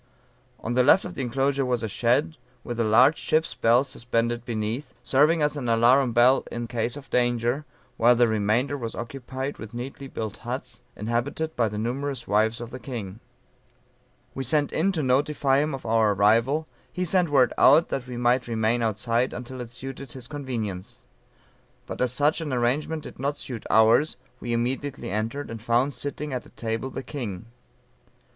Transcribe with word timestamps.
On 0.59 0.73
the 0.73 0.81
left 0.81 1.05
of 1.05 1.13
the 1.13 1.21
enclosure 1.21 1.63
was 1.63 1.83
a 1.83 1.87
shed, 1.87 2.35
with 2.63 2.79
a 2.79 2.83
large 2.83 3.19
ship's 3.19 3.53
bell 3.53 3.83
suspended 3.83 4.43
beneath, 4.43 4.95
serving 5.03 5.43
as 5.43 5.55
an 5.55 5.69
alarum 5.69 6.11
bell 6.11 6.43
in 6.51 6.65
case 6.65 6.97
of 6.97 7.11
danger, 7.11 7.65
while 7.97 8.15
the 8.15 8.27
remainder 8.27 8.75
was 8.75 8.95
occupied 8.95 9.59
with 9.59 9.75
neatly 9.75 10.07
built 10.07 10.37
huts, 10.37 10.81
inhabited 10.95 11.55
by 11.55 11.69
the 11.69 11.77
numerous 11.77 12.27
wives 12.27 12.59
of 12.59 12.71
the 12.71 12.79
king. 12.79 13.19
"We 14.33 14.43
sent 14.43 14.73
in 14.73 14.91
to 14.93 15.03
notify 15.03 15.59
him 15.59 15.75
of 15.75 15.85
our 15.85 16.13
arrival; 16.15 16.65
he 16.91 17.05
sent 17.05 17.29
word 17.29 17.53
out 17.55 17.89
that 17.89 18.07
we 18.07 18.17
might 18.17 18.47
remain 18.47 18.81
outside 18.81 19.33
until 19.33 19.61
it 19.61 19.69
suited 19.69 20.13
his 20.13 20.27
convenience. 20.27 21.03
But 21.85 22.01
as 22.01 22.11
such 22.11 22.41
an 22.41 22.51
arrangement 22.51 23.03
did 23.03 23.19
not 23.19 23.37
suit 23.37 23.67
ours, 23.69 24.17
we 24.39 24.51
immediately 24.51 25.11
entered, 25.11 25.51
and 25.51 25.61
found 25.61 25.93
sitting 25.93 26.33
at 26.33 26.47
a 26.47 26.49
table 26.49 26.89
the 26.89 27.03
king. 27.03 27.45